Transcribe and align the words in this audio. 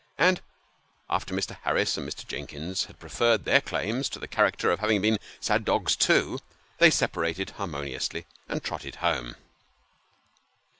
And 0.17 0.41
after 1.11 1.31
Mr. 1.35 1.55
Harris 1.61 1.95
and 1.95 2.09
Mr. 2.09 2.25
Jennings 2.25 2.85
had 2.85 2.97
preferred 2.97 3.45
their 3.45 3.61
claims 3.61 4.09
to 4.09 4.17
the 4.17 4.27
character 4.27 4.71
of 4.71 4.79
having 4.79 4.99
been 4.99 5.19
sad 5.39 5.63
dogs 5.63 5.95
too, 5.95 6.39
they 6.79 6.89
separated 6.89 7.51
harmoniously, 7.51 8.25
and 8.49 8.63
trotted 8.63 8.95
home. 8.95 9.35